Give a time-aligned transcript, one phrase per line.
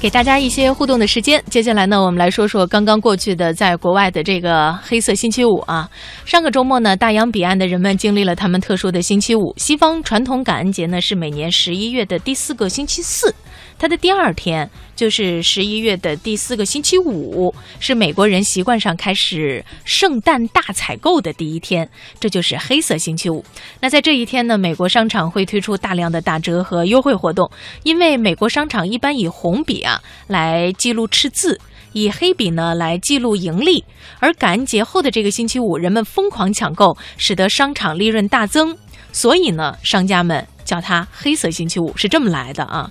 [0.00, 1.42] 给大家一些互动的时间。
[1.50, 5.86] 接下来呢，我们来说说刚刚过去的在国外的这个黑色星期五啊。
[6.24, 9.52] 上个周末呢，大洋彼岸的人们经历了他们特殊的星期五。
[9.58, 13.34] 西方传统感恩节呢是每年十一月的第四个星期四，
[13.78, 21.88] 它的第二天就是十一月的第四个星期五，是美国人习惯上开始圣诞大采购的第一天，
[22.20, 23.42] 这就是黑色星期五。
[23.80, 27.50] 那在这一天呢，美国商场会推出大量的打折和优惠活动，
[27.82, 31.58] 因为美国商场一般以红笔啊来记录赤字，
[31.94, 33.82] 以黑笔呢来记录盈利。
[34.18, 38.76] 而感恩节后的这个星期五，人们疯狂抢购，使得商场利润大增，
[39.12, 42.90] 所以呢，商家们叫它黑色星期五是这么来的啊。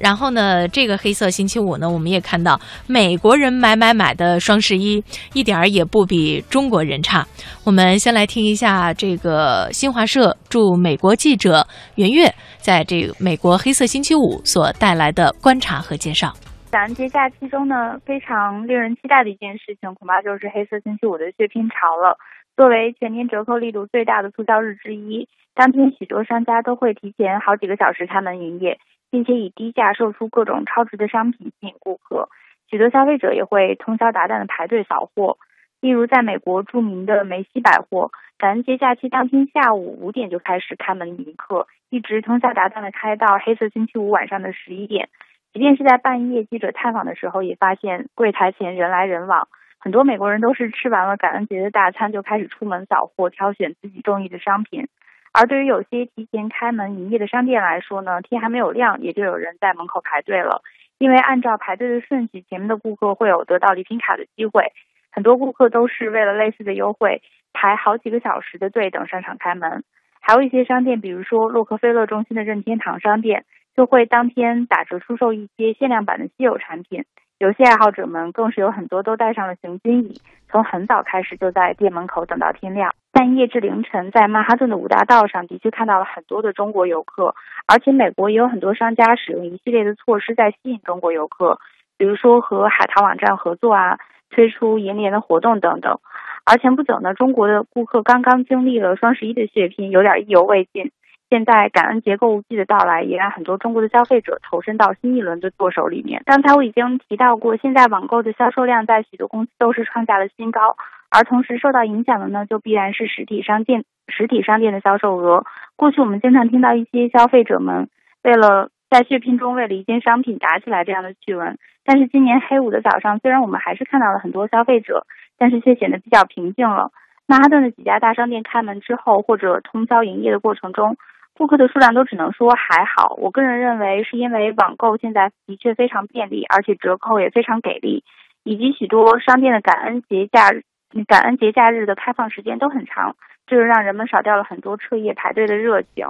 [0.00, 7.26] 然后呢，这个黑色星期五呢，我们也看到美国人买买买的双十一一点儿也不比中国人差。
[7.64, 16.32] 我们先来听一下这个新华社驻美国记者袁月在这个美国黑色星期五所带来的观察和介绍。
[16.70, 22.16] 感恩节假期中呢，非常令人期待的一件事情，恐怕就是黑色星期五的血拼潮了。
[22.58, 28.80] 作为全年折扣力度最大的促销日之一，当天许多商家都会提前好几个小时开门营业，
[29.12, 32.28] 并且以低价售出各种超值的商品吸引顾客。
[32.68, 35.38] 许多消费者也会通宵达旦的排队扫货。
[35.80, 45.10] 例如，在美国著名的梅西百货，感恩节假期当天下午五点就开始开门迎客，一直通宵达旦的开到黑色星期五晚上的十一点。
[45.52, 49.46] 即便是在半夜，记者探访的时候也发现柜台前人来人往，
[49.80, 54.88] 很多美国人都是吃完了感恩节的大餐就开始出门扫货，挑选自己中意的商品。
[55.32, 60.62] 而对于有些提前开门营业的商店来说呢，天还没有亮，也就有人在门口排队了。
[60.98, 64.72] 因为按照排队的顺序，前面的顾客会有得到礼品卡的机会。
[65.12, 67.22] 很多顾客都是为了类似的优惠
[67.52, 69.84] 排好几个小时的队等商场开门。
[70.20, 73.44] 还有一些商店，比如说洛克菲勒中心的任天堂商店。
[73.76, 77.04] 就会当天打折出售一些限量版的稀有产品，
[77.38, 80.20] 游戏爱好者们更是有很多都带上了行军椅，
[80.50, 82.92] 从很早开始就在店门口等到天亮。
[83.12, 87.36] 半夜至凌晨，在曼哈顿的五大道上的确看到了很多的中国游客，
[87.68, 91.60] 而且美国也有很多商家使用一系列的措施在吸引中国游客，
[91.96, 94.00] 比如说和海淘网站合作啊，
[94.30, 96.00] 推出银联的活动等等。
[96.44, 100.90] 而前不久呢，中国的顾客刚刚经历了双十一的血拼，有点意犹未尽。
[101.30, 106.22] 现在感恩节购物季的到来，也让很多中国的消费者投身到新一轮的剁手里面。
[106.24, 110.76] 刚才我已经提到过，现在网购的销售量在许多公司都是创下了新高，
[111.10, 115.44] 而同时受到影响的呢，就必然是实体商店实体商店的销售额。
[115.76, 117.90] 过去我们经常听到一些消费者们
[118.22, 125.06] 为了在血拼中为了一件商品打起来这样的趣闻，但是今年黑五的早上，虽然我们还是看到了很多消费者，
[125.36, 126.90] 但是却显得比较平静了。
[127.26, 130.96] 曼哈顿的几家大商店开门之后，或者通宵营业的过程中。
[131.38, 138.02] 顾客的数量都只能说还好，我个人认为是因为网购现在的确非常便利，而且折扣也非常给力，
[138.42, 140.64] 以及许多商店的感恩节假日、
[141.06, 143.14] 感恩节假日的开放时间都很长，
[143.46, 146.04] 这就让人们少掉了很多彻夜排队的热情。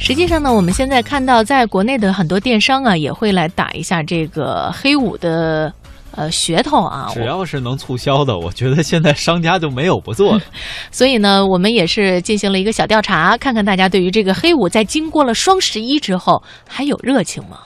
[0.00, 5.70] 实际上呢，我们现在看到在国内的很多电商啊，也会来打一下这个黑五的。
[6.16, 10.44] 呃，噱头啊，只要是能促销的，我觉得现在商家就没有不做的。
[10.90, 17.58] 所以呢，我们也是进行了一个小调查，看看大家对于这个黑五在经过了双十一之后还有热情吗？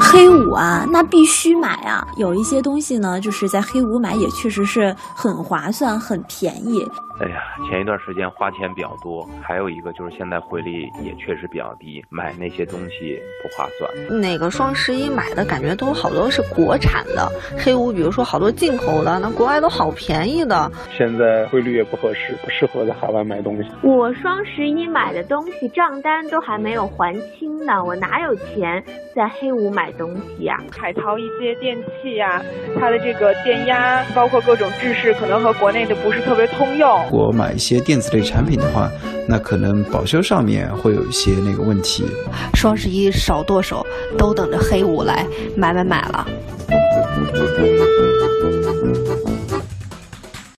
[0.00, 2.04] 黑五啊，那必须买啊！
[2.16, 6.84] 有一些东西呢，就是在黑五买也确实是很划算、很便宜。
[7.20, 14.20] 哎呀，前一段时间花钱比较多，还有一个就是现在汇率也确实比较低，买那些东西不划算。
[14.20, 17.28] 那个双十一买的感觉都好多是国产的，
[17.58, 20.70] 黑五比如说好多进口的，那国外都好便宜的。
[20.96, 23.68] 现在汇率也不合适，不适合在海外买东西。
[23.82, 28.84] 我双十一买的东西账单都还没有还清呢，我哪有钱
[29.16, 30.62] 在黑五买东西呀？
[30.70, 32.40] 海淘一些电器呀，
[32.78, 37.07] 它的这个电压，包括各种制式，可能和国内的不是特别通用。
[37.10, 38.90] 如果买一些电子类产品的话，
[39.26, 42.04] 那可能保修上面会有一些那个问题。
[42.52, 43.84] 双十一少剁手，
[44.18, 45.26] 都等着黑五来
[45.56, 46.26] 买买买了。